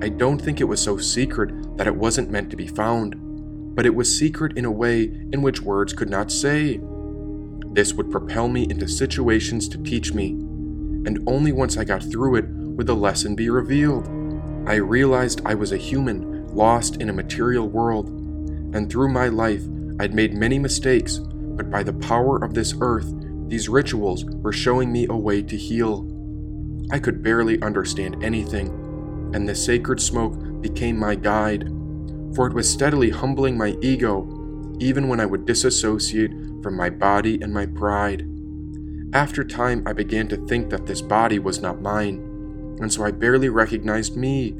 I 0.00 0.08
don't 0.08 0.40
think 0.40 0.60
it 0.60 0.64
was 0.64 0.80
so 0.80 0.96
secret 0.96 1.76
that 1.76 1.86
it 1.86 1.96
wasn't 1.96 2.30
meant 2.30 2.50
to 2.50 2.56
be 2.56 2.66
found, 2.66 3.16
but 3.74 3.86
it 3.86 3.94
was 3.94 4.16
secret 4.16 4.56
in 4.56 4.64
a 4.64 4.70
way 4.70 5.04
in 5.32 5.42
which 5.42 5.62
words 5.62 5.92
could 5.92 6.10
not 6.10 6.30
say. 6.30 6.80
This 7.72 7.94
would 7.94 8.10
propel 8.10 8.48
me 8.48 8.64
into 8.64 8.86
situations 8.86 9.66
to 9.68 9.78
teach 9.78 10.12
me, 10.12 10.30
and 10.30 11.22
only 11.26 11.52
once 11.52 11.78
I 11.78 11.84
got 11.84 12.02
through 12.02 12.36
it 12.36 12.48
would 12.48 12.86
the 12.86 12.94
lesson 12.94 13.34
be 13.34 13.48
revealed. 13.48 14.06
I 14.66 14.74
realized 14.74 15.40
I 15.44 15.54
was 15.54 15.72
a 15.72 15.78
human 15.78 16.46
lost 16.54 17.00
in 17.00 17.08
a 17.08 17.14
material 17.14 17.68
world, 17.68 18.08
and 18.74 18.90
through 18.90 19.08
my 19.08 19.28
life 19.28 19.62
I'd 19.98 20.14
made 20.14 20.34
many 20.34 20.58
mistakes, 20.58 21.18
but 21.18 21.70
by 21.70 21.82
the 21.82 21.94
power 21.94 22.44
of 22.44 22.52
this 22.52 22.74
earth, 22.80 23.12
these 23.48 23.68
rituals 23.68 24.24
were 24.24 24.52
showing 24.52 24.92
me 24.92 25.06
a 25.08 25.16
way 25.16 25.42
to 25.42 25.56
heal. 25.56 26.06
I 26.90 26.98
could 26.98 27.22
barely 27.22 27.60
understand 27.62 28.22
anything, 28.22 28.68
and 29.34 29.48
the 29.48 29.54
sacred 29.54 30.00
smoke 30.00 30.60
became 30.60 30.98
my 30.98 31.14
guide, 31.14 31.68
for 32.34 32.46
it 32.46 32.52
was 32.52 32.68
steadily 32.68 33.10
humbling 33.10 33.56
my 33.56 33.76
ego, 33.80 34.41
even 34.82 35.06
when 35.06 35.20
I 35.20 35.26
would 35.26 35.46
disassociate 35.46 36.32
from 36.60 36.76
my 36.76 36.90
body 36.90 37.40
and 37.40 37.54
my 37.54 37.66
pride. 37.66 38.28
After 39.14 39.44
time, 39.44 39.84
I 39.86 39.92
began 39.92 40.26
to 40.28 40.36
think 40.36 40.70
that 40.70 40.86
this 40.86 41.00
body 41.00 41.38
was 41.38 41.62
not 41.62 41.80
mine, 41.80 42.16
and 42.80 42.92
so 42.92 43.04
I 43.04 43.12
barely 43.12 43.48
recognized 43.48 44.16
me. 44.16 44.56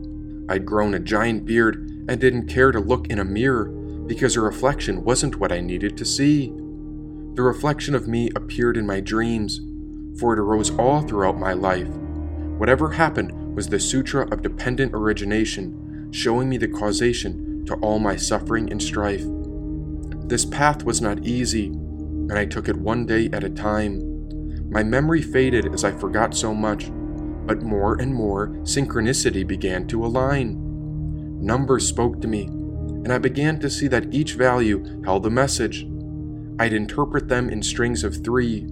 I'd 0.48 0.64
grown 0.64 0.94
a 0.94 1.00
giant 1.00 1.44
beard 1.44 2.04
and 2.08 2.20
didn't 2.20 2.46
care 2.46 2.70
to 2.70 2.78
look 2.78 3.08
in 3.08 3.18
a 3.18 3.24
mirror 3.24 3.64
because 4.06 4.36
a 4.36 4.40
reflection 4.40 5.02
wasn't 5.02 5.40
what 5.40 5.50
I 5.50 5.60
needed 5.60 5.96
to 5.96 6.04
see. 6.04 6.50
The 7.34 7.42
reflection 7.42 7.96
of 7.96 8.06
me 8.06 8.30
appeared 8.36 8.76
in 8.76 8.86
my 8.86 9.00
dreams, 9.00 9.60
for 10.20 10.34
it 10.34 10.38
arose 10.38 10.70
all 10.78 11.02
throughout 11.02 11.38
my 11.38 11.52
life. 11.52 11.88
Whatever 12.58 12.90
happened 12.90 13.56
was 13.56 13.68
the 13.68 13.80
Sutra 13.80 14.28
of 14.30 14.42
Dependent 14.42 14.94
Origination, 14.94 16.10
showing 16.12 16.48
me 16.48 16.58
the 16.58 16.68
causation 16.68 17.64
to 17.64 17.74
all 17.76 17.98
my 17.98 18.14
suffering 18.14 18.70
and 18.70 18.80
strife. 18.80 19.24
This 20.32 20.46
path 20.46 20.82
was 20.84 21.02
not 21.02 21.26
easy, 21.26 21.66
and 21.66 22.32
I 22.32 22.46
took 22.46 22.66
it 22.66 22.76
one 22.78 23.04
day 23.04 23.28
at 23.34 23.44
a 23.44 23.50
time. 23.50 24.70
My 24.70 24.82
memory 24.82 25.20
faded 25.20 25.74
as 25.74 25.84
I 25.84 25.92
forgot 25.92 26.34
so 26.34 26.54
much, 26.54 26.86
but 27.44 27.60
more 27.60 28.00
and 28.00 28.14
more 28.14 28.48
synchronicity 28.62 29.46
began 29.46 29.86
to 29.88 30.06
align. 30.06 30.56
Numbers 31.44 31.86
spoke 31.86 32.22
to 32.22 32.28
me, 32.28 32.44
and 32.44 33.12
I 33.12 33.18
began 33.18 33.60
to 33.60 33.68
see 33.68 33.88
that 33.88 34.14
each 34.14 34.32
value 34.32 35.02
held 35.04 35.26
a 35.26 35.30
message. 35.30 35.86
I'd 36.58 36.72
interpret 36.72 37.28
them 37.28 37.50
in 37.50 37.62
strings 37.62 38.02
of 38.02 38.24
three 38.24 38.66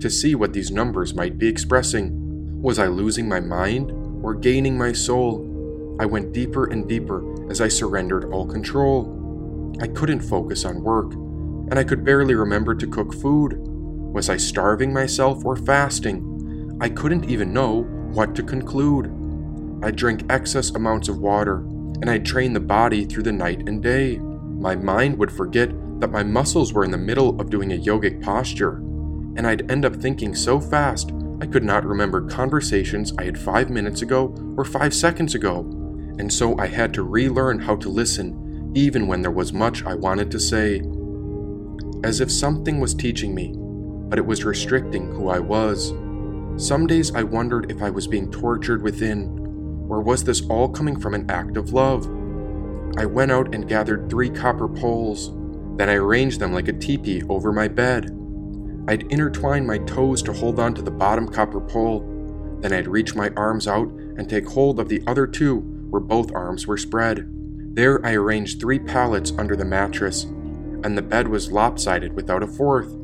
to 0.00 0.10
see 0.10 0.34
what 0.34 0.54
these 0.54 0.72
numbers 0.72 1.14
might 1.14 1.38
be 1.38 1.46
expressing. 1.46 2.60
Was 2.60 2.80
I 2.80 2.88
losing 2.88 3.28
my 3.28 3.38
mind 3.38 3.92
or 4.24 4.34
gaining 4.34 4.76
my 4.76 4.92
soul? 4.92 5.96
I 6.00 6.06
went 6.06 6.32
deeper 6.32 6.64
and 6.68 6.88
deeper 6.88 7.48
as 7.48 7.60
I 7.60 7.68
surrendered 7.68 8.24
all 8.24 8.44
control. 8.44 9.25
I 9.80 9.88
couldn't 9.88 10.20
focus 10.20 10.64
on 10.64 10.82
work, 10.82 11.12
and 11.12 11.78
I 11.78 11.84
could 11.84 12.04
barely 12.04 12.34
remember 12.34 12.74
to 12.74 12.86
cook 12.86 13.12
food. 13.12 13.58
Was 13.58 14.30
I 14.30 14.38
starving 14.38 14.92
myself 14.92 15.44
or 15.44 15.56
fasting? 15.56 16.78
I 16.80 16.88
couldn't 16.88 17.28
even 17.28 17.52
know 17.52 17.82
what 18.12 18.34
to 18.36 18.42
conclude. 18.42 19.12
I 19.82 19.90
drank 19.90 20.24
excess 20.30 20.70
amounts 20.70 21.08
of 21.08 21.18
water, 21.18 21.58
and 22.00 22.08
I 22.08 22.18
trained 22.18 22.56
the 22.56 22.60
body 22.60 23.04
through 23.04 23.24
the 23.24 23.32
night 23.32 23.68
and 23.68 23.82
day. 23.82 24.18
My 24.18 24.74
mind 24.74 25.18
would 25.18 25.30
forget 25.30 25.70
that 26.00 26.10
my 26.10 26.22
muscles 26.22 26.72
were 26.72 26.84
in 26.84 26.90
the 26.90 26.98
middle 26.98 27.38
of 27.38 27.50
doing 27.50 27.72
a 27.72 27.78
yogic 27.78 28.22
posture, 28.22 28.76
and 29.36 29.46
I'd 29.46 29.70
end 29.70 29.84
up 29.84 29.96
thinking 29.96 30.34
so 30.34 30.58
fast 30.58 31.12
I 31.42 31.46
could 31.46 31.64
not 31.64 31.84
remember 31.84 32.26
conversations 32.26 33.12
I 33.18 33.24
had 33.24 33.38
five 33.38 33.68
minutes 33.68 34.00
ago 34.00 34.34
or 34.56 34.64
five 34.64 34.94
seconds 34.94 35.34
ago, 35.34 35.60
and 36.18 36.32
so 36.32 36.58
I 36.58 36.66
had 36.66 36.94
to 36.94 37.02
relearn 37.02 37.58
how 37.58 37.76
to 37.76 37.90
listen 37.90 38.45
even 38.76 39.06
when 39.06 39.22
there 39.22 39.30
was 39.30 39.54
much 39.54 39.82
I 39.84 39.94
wanted 39.94 40.30
to 40.30 40.38
say. 40.38 40.82
As 42.04 42.20
if 42.20 42.30
something 42.30 42.78
was 42.78 42.94
teaching 42.94 43.34
me, 43.34 43.54
but 43.56 44.18
it 44.18 44.26
was 44.26 44.44
restricting 44.44 45.10
who 45.10 45.30
I 45.30 45.38
was. 45.38 45.94
Some 46.62 46.86
days 46.86 47.14
I 47.14 47.22
wondered 47.22 47.70
if 47.70 47.80
I 47.82 47.88
was 47.88 48.06
being 48.06 48.30
tortured 48.30 48.82
within, 48.82 49.86
or 49.88 50.02
was 50.02 50.24
this 50.24 50.46
all 50.48 50.68
coming 50.68 51.00
from 51.00 51.14
an 51.14 51.28
act 51.30 51.56
of 51.56 51.72
love? 51.72 52.04
I 52.98 53.06
went 53.06 53.32
out 53.32 53.54
and 53.54 53.66
gathered 53.66 54.10
three 54.10 54.28
copper 54.28 54.68
poles. 54.68 55.32
Then 55.78 55.88
I 55.88 55.94
arranged 55.94 56.38
them 56.38 56.52
like 56.52 56.68
a 56.68 56.72
teepee 56.74 57.22
over 57.30 57.52
my 57.52 57.68
bed. 57.68 58.10
I'd 58.88 59.10
intertwine 59.10 59.66
my 59.66 59.78
toes 59.78 60.22
to 60.22 60.34
hold 60.34 60.60
on 60.60 60.74
to 60.74 60.82
the 60.82 60.90
bottom 60.90 61.28
copper 61.28 61.60
pole. 61.60 62.00
Then 62.60 62.74
I'd 62.74 62.88
reach 62.88 63.14
my 63.14 63.30
arms 63.36 63.66
out 63.66 63.88
and 63.88 64.28
take 64.28 64.46
hold 64.46 64.78
of 64.78 64.90
the 64.90 65.02
other 65.06 65.26
two 65.26 65.60
where 65.88 66.00
both 66.00 66.30
arms 66.34 66.66
were 66.66 66.76
spread. 66.76 67.32
There 67.76 68.04
I 68.06 68.14
arranged 68.14 68.58
three 68.58 68.78
pallets 68.78 69.34
under 69.36 69.54
the 69.54 69.66
mattress, 69.66 70.22
and 70.22 70.96
the 70.96 71.02
bed 71.02 71.28
was 71.28 71.52
lopsided 71.52 72.14
without 72.14 72.42
a 72.42 72.46
fourth. 72.46 72.96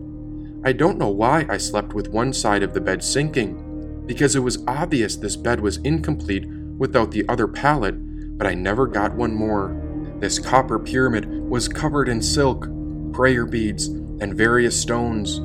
I 0.64 0.72
don't 0.72 0.96
know 0.96 1.10
why 1.10 1.44
I 1.50 1.58
slept 1.58 1.92
with 1.92 2.08
one 2.08 2.32
side 2.32 2.62
of 2.62 2.72
the 2.72 2.80
bed 2.80 3.04
sinking, 3.04 4.04
because 4.06 4.34
it 4.34 4.40
was 4.40 4.64
obvious 4.66 5.14
this 5.14 5.36
bed 5.36 5.60
was 5.60 5.76
incomplete 5.84 6.46
without 6.78 7.10
the 7.10 7.28
other 7.28 7.46
pallet, 7.46 7.96
but 8.38 8.46
I 8.46 8.54
never 8.54 8.86
got 8.86 9.14
one 9.14 9.34
more. 9.34 9.78
This 10.20 10.38
copper 10.38 10.78
pyramid 10.78 11.28
was 11.28 11.68
covered 11.68 12.08
in 12.08 12.22
silk, 12.22 12.66
prayer 13.12 13.44
beads, 13.44 13.88
and 13.88 14.34
various 14.34 14.80
stones. 14.80 15.38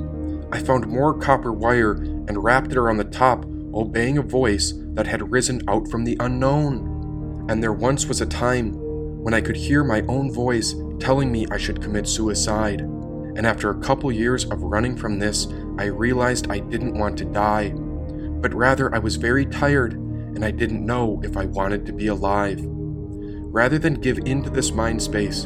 I 0.54 0.60
found 0.60 0.88
more 0.88 1.14
copper 1.14 1.52
wire 1.52 1.96
and 1.96 2.42
wrapped 2.42 2.72
it 2.72 2.78
around 2.78 2.96
the 2.96 3.04
top, 3.04 3.44
obeying 3.74 4.20
a 4.20 4.22
voice 4.22 4.74
that 4.94 5.08
had 5.08 5.34
risen 5.34 5.64
out 5.68 5.90
from 5.90 6.06
the 6.06 6.16
unknown. 6.22 7.46
And 7.50 7.62
there 7.62 7.74
once 7.74 8.06
was 8.06 8.22
a 8.22 8.26
time 8.26 8.87
when 9.28 9.34
I 9.34 9.42
could 9.42 9.58
hear 9.58 9.84
my 9.84 10.04
own 10.08 10.32
voice 10.32 10.74
telling 11.02 11.30
me 11.30 11.46
I 11.52 11.58
should 11.58 11.82
commit 11.82 12.08
suicide. 12.08 12.80
And 12.80 13.46
after 13.46 13.70
a 13.70 13.80
couple 13.82 14.10
years 14.10 14.46
of 14.46 14.64
running 14.64 14.96
from 14.96 15.20
this, 15.20 15.48
I 15.78 15.88
realized 15.88 16.50
I 16.50 16.60
didn't 16.60 16.98
want 16.98 17.18
to 17.18 17.26
die, 17.26 17.72
but 17.72 18.54
rather 18.54 18.96
I 18.96 19.00
was 19.00 19.18
very 19.18 19.46
tired 19.46 19.96
and 19.96 20.46
I 20.46 20.52
didn't 20.52 20.86
know 20.86 21.20
if 21.26 21.36
I 21.36 21.44
wanted 21.44 21.86
to 21.88 21.92
be 21.92 22.08
alive. 22.08 22.62
Rather 22.64 23.78
than 23.78 23.96
give 23.96 24.20
in 24.20 24.44
to 24.44 24.50
this 24.50 24.72
mind 24.72 25.04
space, 25.04 25.46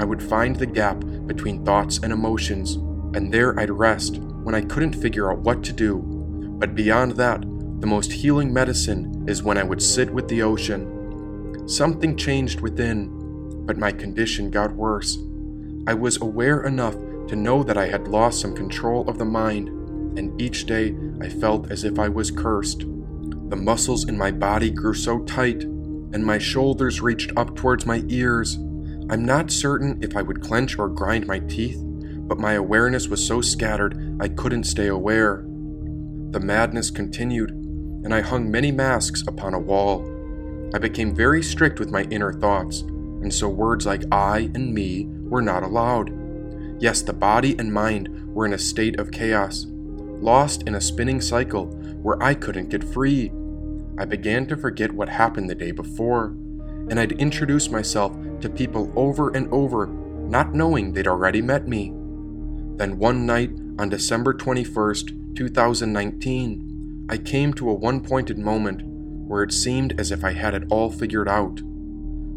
I 0.00 0.04
would 0.04 0.20
find 0.20 0.56
the 0.56 0.66
gap 0.66 0.98
between 1.24 1.64
thoughts 1.64 2.00
and 2.02 2.12
emotions, 2.12 2.74
and 3.16 3.32
there 3.32 3.56
I'd 3.56 3.70
rest 3.70 4.16
when 4.16 4.56
I 4.56 4.62
couldn't 4.62 5.00
figure 5.00 5.30
out 5.30 5.38
what 5.38 5.62
to 5.62 5.72
do. 5.72 5.98
But 6.58 6.74
beyond 6.74 7.12
that, 7.12 7.42
the 7.42 7.86
most 7.86 8.10
healing 8.10 8.52
medicine 8.52 9.26
is 9.28 9.44
when 9.44 9.58
I 9.58 9.62
would 9.62 9.80
sit 9.80 10.12
with 10.12 10.26
the 10.26 10.42
ocean. 10.42 11.01
Something 11.66 12.16
changed 12.16 12.60
within, 12.60 13.64
but 13.66 13.78
my 13.78 13.92
condition 13.92 14.50
got 14.50 14.74
worse. 14.74 15.18
I 15.86 15.94
was 15.94 16.20
aware 16.20 16.62
enough 16.62 16.94
to 17.28 17.36
know 17.36 17.62
that 17.62 17.78
I 17.78 17.86
had 17.86 18.08
lost 18.08 18.40
some 18.40 18.54
control 18.54 19.08
of 19.08 19.18
the 19.18 19.24
mind, 19.24 19.68
and 20.18 20.40
each 20.40 20.66
day 20.66 20.94
I 21.20 21.28
felt 21.28 21.70
as 21.70 21.84
if 21.84 21.98
I 21.98 22.08
was 22.08 22.30
cursed. 22.30 22.80
The 22.80 23.56
muscles 23.56 24.08
in 24.08 24.18
my 24.18 24.30
body 24.30 24.70
grew 24.70 24.94
so 24.94 25.20
tight, 25.20 25.62
and 25.62 26.24
my 26.24 26.38
shoulders 26.38 27.00
reached 27.00 27.32
up 27.36 27.56
towards 27.56 27.86
my 27.86 28.02
ears. 28.08 28.56
I'm 29.10 29.24
not 29.24 29.50
certain 29.50 29.98
if 30.02 30.16
I 30.16 30.22
would 30.22 30.42
clench 30.42 30.78
or 30.78 30.88
grind 30.88 31.26
my 31.26 31.38
teeth, 31.38 31.78
but 31.80 32.38
my 32.38 32.54
awareness 32.54 33.08
was 33.08 33.24
so 33.26 33.40
scattered 33.40 34.16
I 34.20 34.28
couldn't 34.28 34.64
stay 34.64 34.88
aware. 34.88 35.44
The 36.30 36.40
madness 36.40 36.90
continued, 36.90 37.50
and 37.50 38.14
I 38.14 38.20
hung 38.20 38.50
many 38.50 38.72
masks 38.72 39.22
upon 39.26 39.54
a 39.54 39.58
wall. 39.58 40.11
I 40.74 40.78
became 40.78 41.14
very 41.14 41.42
strict 41.42 41.78
with 41.78 41.90
my 41.90 42.04
inner 42.04 42.32
thoughts, 42.32 42.80
and 42.80 43.32
so 43.32 43.48
words 43.48 43.84
like 43.84 44.04
I 44.10 44.50
and 44.54 44.72
me 44.72 45.06
were 45.06 45.42
not 45.42 45.62
allowed. 45.62 46.12
Yes, 46.80 47.02
the 47.02 47.12
body 47.12 47.54
and 47.58 47.72
mind 47.72 48.34
were 48.34 48.46
in 48.46 48.54
a 48.54 48.58
state 48.58 48.98
of 48.98 49.10
chaos, 49.10 49.66
lost 49.68 50.62
in 50.66 50.74
a 50.74 50.80
spinning 50.80 51.20
cycle 51.20 51.66
where 52.02 52.20
I 52.22 52.34
couldn't 52.34 52.70
get 52.70 52.82
free. 52.82 53.30
I 53.98 54.06
began 54.06 54.46
to 54.46 54.56
forget 54.56 54.92
what 54.92 55.08
happened 55.08 55.50
the 55.50 55.54
day 55.54 55.72
before, 55.72 56.26
and 56.88 56.98
I'd 56.98 57.12
introduce 57.12 57.70
myself 57.70 58.16
to 58.40 58.48
people 58.48 58.92
over 58.96 59.30
and 59.30 59.52
over, 59.52 59.86
not 59.86 60.54
knowing 60.54 60.92
they'd 60.92 61.06
already 61.06 61.42
met 61.42 61.68
me. 61.68 61.92
Then 62.76 62.98
one 62.98 63.26
night 63.26 63.50
on 63.78 63.90
December 63.90 64.32
21st, 64.32 65.36
2019, 65.36 67.06
I 67.10 67.18
came 67.18 67.52
to 67.54 67.68
a 67.68 67.74
one 67.74 68.00
pointed 68.00 68.38
moment 68.38 68.82
where 69.32 69.42
it 69.42 69.50
seemed 69.50 69.98
as 69.98 70.12
if 70.12 70.24
I 70.24 70.32
had 70.32 70.52
it 70.52 70.64
all 70.68 70.90
figured 70.90 71.26
out. 71.26 71.62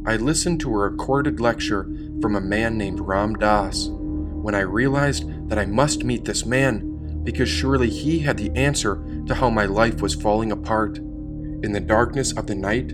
I 0.05 0.15
listened 0.15 0.61
to 0.61 0.73
a 0.73 0.89
recorded 0.89 1.41
lecture 1.41 1.83
from 2.21 2.37
a 2.37 2.41
man 2.41 2.77
named 2.77 3.01
Ram 3.01 3.33
Dass 3.33 3.89
when 3.89 4.55
I 4.55 4.61
realized 4.61 5.49
that 5.49 5.59
I 5.59 5.65
must 5.65 6.05
meet 6.05 6.23
this 6.23 6.45
man 6.45 7.21
because 7.25 7.49
surely 7.49 7.89
he 7.89 8.19
had 8.19 8.37
the 8.37 8.49
answer 8.55 9.03
to 9.27 9.35
how 9.35 9.49
my 9.49 9.65
life 9.65 10.01
was 10.01 10.15
falling 10.15 10.53
apart. 10.53 10.99
In 10.99 11.73
the 11.73 11.81
darkness 11.81 12.31
of 12.31 12.47
the 12.47 12.55
night, 12.55 12.93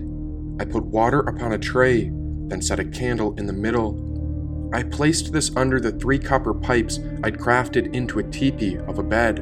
I 0.58 0.64
put 0.64 0.82
water 0.82 1.20
upon 1.20 1.52
a 1.52 1.58
tray, 1.58 2.10
then 2.48 2.60
set 2.60 2.80
a 2.80 2.84
candle 2.84 3.36
in 3.38 3.46
the 3.46 3.52
middle 3.52 4.12
I 4.74 4.82
placed 4.82 5.32
this 5.32 5.54
under 5.54 5.78
the 5.78 5.92
three 5.92 6.18
copper 6.18 6.54
pipes 6.54 6.98
I'd 7.22 7.38
crafted 7.38 7.94
into 7.94 8.18
a 8.18 8.24
teepee 8.24 8.78
of 8.78 8.98
a 8.98 9.02
bed, 9.04 9.38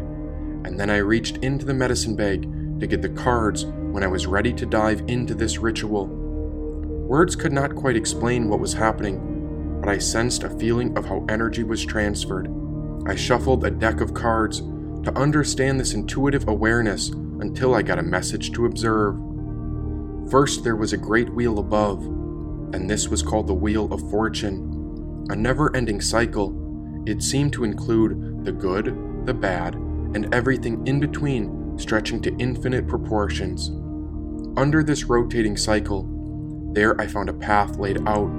and 0.65 0.79
then 0.79 0.91
I 0.91 0.99
reached 0.99 1.39
into 1.39 1.65
the 1.65 1.73
medicine 1.73 2.15
bag 2.15 2.43
to 2.81 2.87
get 2.87 3.01
the 3.01 3.09
cards 3.09 3.65
when 3.93 4.05
I 4.05 4.09
was 4.09 4.27
ready 4.27 4.53
to 4.53 4.67
dive 4.67 5.03
into 5.09 5.35
this 5.35 5.59
ritual. 5.59 6.07
Words 6.07 7.35
could 7.35 7.53
not 7.53 7.75
quite 7.75 7.97
explain 7.97 8.49
what 8.49 8.61
was 8.61 8.73
happening, 8.73 9.79
but 9.81 9.89
I 9.89 9.99
sensed 9.99 10.45
a 10.45 10.59
feeling 10.59 10.97
of 10.97 11.07
how 11.07 11.27
energy 11.29 11.65
was 11.65 11.85
transferred. 11.85 12.49
I 13.07 13.17
shuffled 13.17 13.65
a 13.65 13.71
deck 13.71 14.01
of 14.01 14.15
cards 14.15 14.61
to 14.61 15.13
understand 15.17 15.81
this 15.81 15.95
intuitive 15.95 16.47
awareness 16.47 17.09
until 17.09 17.75
I 17.75 17.83
got 17.83 17.99
a 17.99 18.03
message 18.03 18.53
to 18.53 18.67
observe. 18.67 19.17
First, 20.31 20.63
there 20.63 20.77
was 20.77 20.93
a 20.93 20.99
great 20.99 21.31
wheel 21.31 21.59
above, 21.59 22.05
and 22.73 22.89
this 22.89 23.09
was 23.09 23.23
called 23.23 23.49
the 23.49 23.55
Wheel 23.55 23.93
of 23.93 24.09
Fortune, 24.11 25.27
a 25.31 25.35
never 25.35 25.75
ending 25.75 26.01
cycle. 26.01 26.55
It 27.07 27.23
seemed 27.23 27.53
to 27.55 27.65
include 27.65 28.45
the 28.45 28.53
good, 28.53 29.27
the 29.27 29.35
bad, 29.35 29.75
and 29.75 30.33
everything 30.35 30.87
in 30.87 31.01
between, 31.01 31.60
stretching 31.81 32.21
to 32.23 32.37
infinite 32.37 32.87
proportions. 32.87 33.71
Under 34.57 34.83
this 34.83 35.05
rotating 35.05 35.57
cycle, 35.57 36.09
there 36.73 37.01
I 37.01 37.07
found 37.07 37.29
a 37.29 37.35
path 37.35 37.79
laid 37.79 38.07
out. 38.07 38.31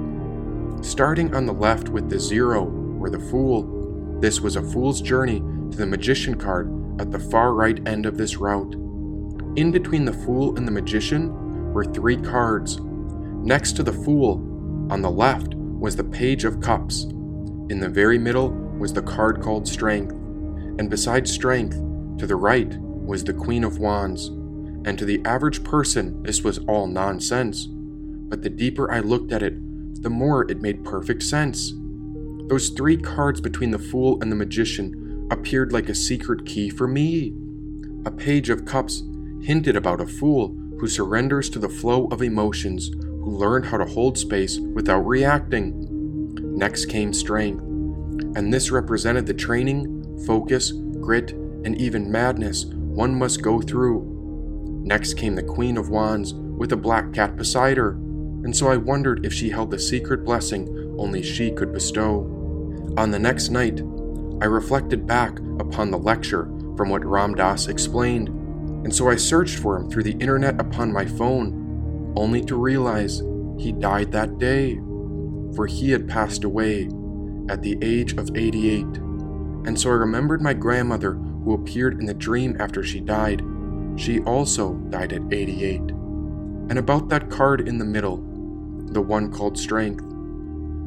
Starting 0.82 1.34
on 1.34 1.46
the 1.46 1.52
left 1.52 1.88
with 1.88 2.08
the 2.08 2.18
zero, 2.18 2.66
or 3.00 3.10
the 3.10 3.18
Fool, 3.18 4.18
this 4.20 4.40
was 4.40 4.56
a 4.56 4.62
fool's 4.62 5.00
journey 5.00 5.40
to 5.70 5.76
the 5.76 5.86
Magician 5.86 6.36
card 6.36 6.70
at 7.00 7.10
the 7.10 7.18
far 7.18 7.54
right 7.54 7.86
end 7.88 8.06
of 8.06 8.16
this 8.16 8.36
route. 8.36 8.74
In 9.56 9.70
between 9.70 10.04
the 10.04 10.12
Fool 10.12 10.56
and 10.56 10.66
the 10.66 10.72
Magician 10.72 11.72
were 11.72 11.84
three 11.84 12.16
cards. 12.16 12.78
Next 12.80 13.72
to 13.72 13.82
the 13.82 13.92
Fool, 13.92 14.34
on 14.90 15.02
the 15.02 15.10
left, 15.10 15.54
was 15.54 15.96
the 15.96 16.04
Page 16.04 16.44
of 16.44 16.60
Cups. 16.60 17.04
In 17.70 17.80
the 17.80 17.88
very 17.88 18.18
middle 18.18 18.50
was 18.78 18.92
the 18.92 19.02
card 19.02 19.42
called 19.42 19.66
Strength, 19.66 20.12
and 20.12 20.88
beside 20.88 21.26
Strength, 21.26 21.76
to 22.18 22.26
the 22.26 22.36
right, 22.36 22.76
was 23.04 23.24
the 23.24 23.32
Queen 23.32 23.64
of 23.64 23.78
Wands. 23.78 24.28
And 24.84 24.98
to 24.98 25.04
the 25.04 25.20
average 25.24 25.62
person, 25.62 26.22
this 26.22 26.42
was 26.42 26.58
all 26.60 26.86
nonsense. 26.86 27.66
But 27.68 28.42
the 28.42 28.50
deeper 28.50 28.90
I 28.90 29.00
looked 29.00 29.32
at 29.32 29.42
it, 29.42 29.54
the 30.02 30.10
more 30.10 30.50
it 30.50 30.60
made 30.60 30.84
perfect 30.84 31.22
sense. 31.22 31.72
Those 32.48 32.70
three 32.70 32.96
cards 32.96 33.40
between 33.40 33.70
the 33.70 33.78
Fool 33.78 34.20
and 34.20 34.30
the 34.30 34.36
Magician 34.36 35.28
appeared 35.30 35.72
like 35.72 35.88
a 35.88 35.94
secret 35.94 36.44
key 36.44 36.68
for 36.68 36.88
me. 36.88 37.34
A 38.04 38.10
Page 38.10 38.50
of 38.50 38.64
Cups 38.64 39.04
hinted 39.42 39.76
about 39.76 40.00
a 40.00 40.06
fool 40.06 40.48
who 40.78 40.88
surrenders 40.88 41.48
to 41.50 41.58
the 41.58 41.68
flow 41.68 42.06
of 42.06 42.22
emotions, 42.22 42.88
who 42.88 43.30
learned 43.30 43.66
how 43.66 43.76
to 43.78 43.84
hold 43.84 44.18
space 44.18 44.58
without 44.58 45.06
reacting. 45.06 45.88
Next 46.56 46.86
came 46.86 47.12
Strength, 47.12 47.62
and 48.36 48.52
this 48.52 48.70
represented 48.70 49.26
the 49.26 49.34
training, 49.34 50.24
focus, 50.26 50.72
grit, 50.72 51.32
and 51.64 51.80
even 51.80 52.10
madness 52.10 52.66
one 52.94 53.14
must 53.14 53.42
go 53.42 53.60
through. 53.60 54.82
Next 54.84 55.14
came 55.14 55.34
the 55.34 55.42
Queen 55.42 55.78
of 55.78 55.88
Wands 55.88 56.34
with 56.34 56.72
a 56.72 56.76
black 56.76 57.12
cat 57.12 57.36
beside 57.36 57.78
her, 57.78 57.92
and 58.44 58.56
so 58.56 58.68
I 58.68 58.76
wondered 58.76 59.24
if 59.24 59.32
she 59.32 59.48
held 59.48 59.70
the 59.70 59.78
secret 59.78 60.24
blessing 60.24 60.94
only 60.98 61.22
she 61.22 61.50
could 61.50 61.72
bestow. 61.72 62.28
On 62.98 63.10
the 63.10 63.18
next 63.18 63.48
night, 63.48 63.80
I 64.42 64.46
reflected 64.46 65.06
back 65.06 65.38
upon 65.58 65.90
the 65.90 65.98
lecture 65.98 66.44
from 66.76 66.90
what 66.90 67.04
Ram 67.04 67.34
Dass 67.34 67.68
explained, 67.68 68.28
and 68.28 68.94
so 68.94 69.08
I 69.08 69.16
searched 69.16 69.58
for 69.58 69.76
him 69.76 69.88
through 69.88 70.02
the 70.02 70.18
internet 70.18 70.60
upon 70.60 70.92
my 70.92 71.06
phone, 71.06 72.12
only 72.16 72.44
to 72.44 72.56
realize 72.56 73.22
he 73.58 73.72
died 73.72 74.12
that 74.12 74.38
day, 74.38 74.76
for 75.54 75.66
he 75.66 75.90
had 75.90 76.08
passed 76.08 76.44
away 76.44 76.88
at 77.48 77.62
the 77.62 77.78
age 77.80 78.12
of 78.14 78.36
88. 78.36 78.84
And 79.64 79.80
so 79.80 79.90
I 79.90 79.94
remembered 79.94 80.42
my 80.42 80.54
grandmother 80.54 81.18
who 81.44 81.54
appeared 81.54 81.98
in 82.00 82.06
the 82.06 82.14
dream 82.14 82.56
after 82.60 82.82
she 82.82 83.00
died. 83.00 83.42
She 83.96 84.20
also 84.20 84.74
died 84.90 85.12
at 85.12 85.32
88. 85.32 85.80
And 85.80 86.78
about 86.78 87.08
that 87.08 87.30
card 87.30 87.66
in 87.66 87.78
the 87.78 87.84
middle, 87.84 88.16
the 88.92 89.02
one 89.02 89.32
called 89.32 89.58
Strength. 89.58 90.04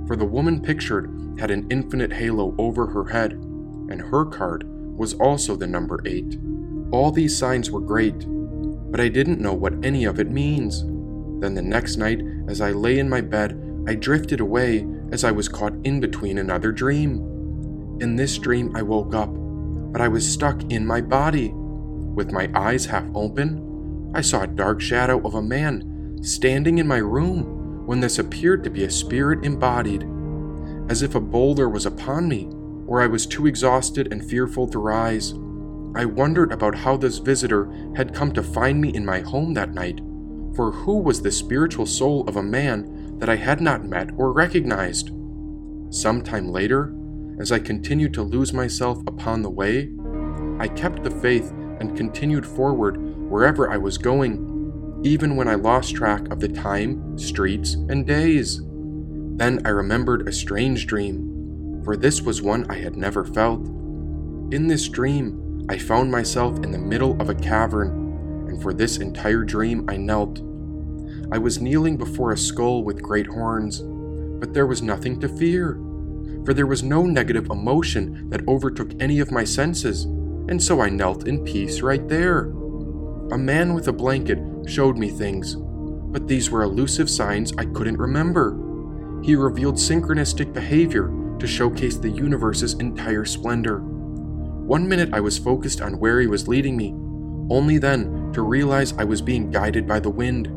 For 0.07 0.15
the 0.15 0.25
woman 0.25 0.61
pictured 0.61 1.37
had 1.39 1.51
an 1.51 1.67
infinite 1.69 2.13
halo 2.13 2.55
over 2.57 2.87
her 2.87 3.05
head, 3.05 3.33
and 3.33 4.01
her 4.01 4.25
card 4.25 4.63
was 4.97 5.13
also 5.15 5.55
the 5.55 5.67
number 5.67 6.01
8. 6.05 6.39
All 6.91 7.11
these 7.11 7.37
signs 7.37 7.69
were 7.69 7.81
great, 7.81 8.25
but 8.91 8.99
I 8.99 9.09
didn't 9.09 9.41
know 9.41 9.53
what 9.53 9.85
any 9.85 10.05
of 10.05 10.19
it 10.19 10.31
means. 10.31 10.83
Then 11.41 11.53
the 11.53 11.61
next 11.61 11.97
night, 11.97 12.21
as 12.47 12.61
I 12.61 12.71
lay 12.71 12.99
in 12.99 13.09
my 13.09 13.21
bed, 13.21 13.61
I 13.87 13.95
drifted 13.95 14.39
away 14.39 14.87
as 15.11 15.23
I 15.23 15.31
was 15.31 15.49
caught 15.49 15.73
in 15.83 15.99
between 15.99 16.37
another 16.37 16.71
dream. 16.71 17.17
In 17.99 18.15
this 18.15 18.37
dream, 18.37 18.75
I 18.75 18.81
woke 18.81 19.13
up, 19.13 19.29
but 19.95 20.01
I 20.01 20.09
was 20.09 20.29
stuck 20.29 20.61
in 20.69 20.85
my 20.85 20.99
body. 20.99 21.53
With 21.53 22.33
my 22.33 22.49
eyes 22.53 22.85
half 22.85 23.05
open, 23.15 24.11
I 24.13 24.19
saw 24.19 24.41
a 24.41 24.47
dark 24.47 24.81
shadow 24.81 25.25
of 25.25 25.35
a 25.35 25.41
man 25.41 26.19
standing 26.21 26.79
in 26.79 26.85
my 26.85 26.97
room 26.97 27.85
when 27.85 28.01
this 28.01 28.19
appeared 28.19 28.65
to 28.65 28.69
be 28.69 28.83
a 28.83 28.89
spirit 28.89 29.45
embodied, 29.45 30.05
as 30.89 31.01
if 31.01 31.15
a 31.15 31.21
boulder 31.21 31.69
was 31.69 31.85
upon 31.85 32.27
me, 32.27 32.49
or 32.85 33.01
I 33.01 33.07
was 33.07 33.25
too 33.25 33.47
exhausted 33.47 34.11
and 34.11 34.29
fearful 34.29 34.67
to 34.67 34.79
rise. 34.79 35.31
I 35.95 36.03
wondered 36.03 36.51
about 36.51 36.75
how 36.75 36.97
this 36.97 37.19
visitor 37.19 37.71
had 37.95 38.13
come 38.13 38.33
to 38.33 38.43
find 38.43 38.81
me 38.81 38.93
in 38.93 39.05
my 39.05 39.21
home 39.21 39.53
that 39.53 39.73
night, 39.73 40.01
for 40.57 40.71
who 40.71 40.97
was 40.97 41.21
the 41.21 41.31
spiritual 41.31 41.85
soul 41.85 42.27
of 42.27 42.35
a 42.35 42.43
man 42.43 43.17
that 43.19 43.29
I 43.29 43.37
had 43.37 43.61
not 43.61 43.85
met 43.85 44.09
or 44.17 44.33
recognized? 44.33 45.11
Some 45.89 46.21
time 46.21 46.49
later, 46.49 46.93
as 47.39 47.51
I 47.51 47.59
continued 47.59 48.13
to 48.15 48.23
lose 48.23 48.53
myself 48.53 48.99
upon 49.07 49.41
the 49.41 49.49
way, 49.49 49.91
I 50.59 50.67
kept 50.67 51.03
the 51.03 51.11
faith 51.11 51.51
and 51.79 51.97
continued 51.97 52.45
forward 52.45 52.97
wherever 53.29 53.69
I 53.69 53.77
was 53.77 53.97
going, 53.97 55.01
even 55.03 55.35
when 55.35 55.47
I 55.47 55.55
lost 55.55 55.95
track 55.95 56.31
of 56.31 56.39
the 56.39 56.47
time, 56.47 57.17
streets, 57.17 57.73
and 57.73 58.07
days. 58.07 58.61
Then 59.37 59.61
I 59.65 59.69
remembered 59.69 60.27
a 60.27 60.31
strange 60.31 60.87
dream, 60.87 61.81
for 61.83 61.97
this 61.97 62.21
was 62.21 62.41
one 62.41 62.65
I 62.69 62.75
had 62.75 62.95
never 62.95 63.25
felt. 63.25 63.65
In 64.51 64.67
this 64.67 64.87
dream, 64.87 65.65
I 65.67 65.77
found 65.77 66.11
myself 66.11 66.63
in 66.63 66.71
the 66.71 66.77
middle 66.77 67.19
of 67.21 67.29
a 67.29 67.35
cavern, 67.35 68.47
and 68.47 68.61
for 68.61 68.73
this 68.73 68.97
entire 68.97 69.43
dream 69.43 69.85
I 69.89 69.97
knelt. 69.97 70.39
I 71.31 71.37
was 71.37 71.59
kneeling 71.59 71.97
before 71.97 72.31
a 72.31 72.37
skull 72.37 72.83
with 72.83 73.01
great 73.01 73.27
horns, 73.27 73.81
but 74.39 74.53
there 74.53 74.67
was 74.67 74.81
nothing 74.81 75.19
to 75.19 75.27
fear, 75.27 75.79
for 76.45 76.53
there 76.53 76.67
was 76.67 76.83
no 76.83 77.03
negative 77.05 77.49
emotion 77.49 78.29
that 78.29 78.47
overtook 78.47 78.91
any 78.99 79.19
of 79.19 79.31
my 79.31 79.43
senses, 79.43 80.05
and 80.47 80.61
so 80.61 80.79
I 80.79 80.89
knelt 80.89 81.27
in 81.27 81.43
peace 81.43 81.81
right 81.81 82.07
there. 82.07 82.51
A 83.31 83.37
man 83.37 83.73
with 83.73 83.87
a 83.87 83.93
blanket 83.93 84.39
showed 84.67 84.97
me 84.97 85.09
things, 85.09 85.55
but 85.55 86.27
these 86.27 86.51
were 86.51 86.61
elusive 86.61 87.09
signs 87.09 87.51
I 87.57 87.65
couldn't 87.65 87.97
remember. 87.97 88.51
He 89.23 89.35
revealed 89.35 89.75
synchronistic 89.75 90.53
behavior 90.53 91.11
to 91.39 91.47
showcase 91.47 91.97
the 91.97 92.09
universe's 92.09 92.75
entire 92.75 93.25
splendor. 93.25 93.79
One 93.79 94.87
minute 94.87 95.09
I 95.13 95.19
was 95.19 95.37
focused 95.39 95.81
on 95.81 95.99
where 95.99 96.21
he 96.21 96.27
was 96.27 96.47
leading 96.47 96.77
me, 96.77 96.93
only 97.49 97.79
then 97.79 98.31
to 98.33 98.43
realize 98.43 98.93
I 98.93 99.03
was 99.03 99.21
being 99.21 99.49
guided 99.49 99.87
by 99.87 99.99
the 99.99 100.09
wind. 100.09 100.51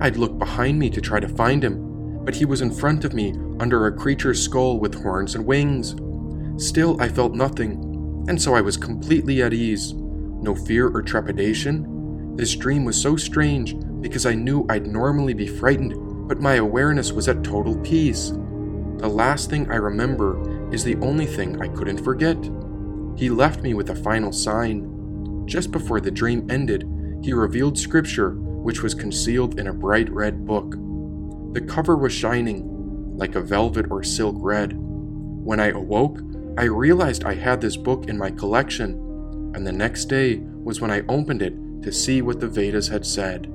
I'd 0.00 0.16
look 0.16 0.38
behind 0.38 0.78
me 0.78 0.90
to 0.90 1.00
try 1.00 1.20
to 1.20 1.28
find 1.28 1.62
him, 1.62 1.85
but 2.26 2.34
he 2.34 2.44
was 2.44 2.60
in 2.60 2.72
front 2.72 3.04
of 3.04 3.14
me 3.14 3.32
under 3.60 3.86
a 3.86 3.92
creature's 3.96 4.42
skull 4.42 4.80
with 4.80 5.00
horns 5.00 5.36
and 5.36 5.46
wings. 5.46 5.94
Still, 6.62 7.00
I 7.00 7.08
felt 7.08 7.34
nothing, 7.34 8.24
and 8.28 8.42
so 8.42 8.52
I 8.54 8.60
was 8.60 8.76
completely 8.76 9.42
at 9.42 9.54
ease. 9.54 9.94
No 9.94 10.56
fear 10.56 10.88
or 10.88 11.02
trepidation. 11.02 12.34
This 12.36 12.56
dream 12.56 12.84
was 12.84 13.00
so 13.00 13.16
strange 13.16 13.76
because 14.00 14.26
I 14.26 14.34
knew 14.34 14.66
I'd 14.68 14.88
normally 14.88 15.34
be 15.34 15.46
frightened, 15.46 16.28
but 16.28 16.40
my 16.40 16.56
awareness 16.56 17.12
was 17.12 17.28
at 17.28 17.44
total 17.44 17.78
peace. 17.78 18.30
The 18.98 19.08
last 19.08 19.48
thing 19.48 19.70
I 19.70 19.76
remember 19.76 20.74
is 20.74 20.82
the 20.82 20.96
only 20.96 21.26
thing 21.26 21.62
I 21.62 21.68
couldn't 21.68 22.02
forget. 22.02 22.36
He 23.16 23.30
left 23.30 23.62
me 23.62 23.72
with 23.72 23.90
a 23.90 23.94
final 23.94 24.32
sign. 24.32 25.46
Just 25.46 25.70
before 25.70 26.00
the 26.00 26.10
dream 26.10 26.50
ended, 26.50 26.88
he 27.22 27.32
revealed 27.32 27.78
scripture 27.78 28.30
which 28.66 28.82
was 28.82 28.94
concealed 28.94 29.60
in 29.60 29.68
a 29.68 29.72
bright 29.72 30.10
red 30.10 30.44
book. 30.44 30.74
The 31.52 31.60
cover 31.60 31.96
was 31.96 32.12
shining, 32.12 33.16
like 33.16 33.34
a 33.34 33.40
velvet 33.40 33.86
or 33.90 34.02
silk 34.02 34.36
red. 34.38 34.74
When 34.76 35.60
I 35.60 35.68
awoke, 35.68 36.20
I 36.58 36.64
realized 36.64 37.24
I 37.24 37.34
had 37.34 37.60
this 37.60 37.76
book 37.76 38.08
in 38.08 38.18
my 38.18 38.30
collection, 38.30 38.92
and 39.54 39.66
the 39.66 39.72
next 39.72 40.06
day 40.06 40.40
was 40.42 40.80
when 40.80 40.90
I 40.90 41.02
opened 41.08 41.42
it 41.42 41.54
to 41.82 41.92
see 41.92 42.22
what 42.22 42.40
the 42.40 42.48
Vedas 42.48 42.88
had 42.88 43.06
said. 43.06 43.52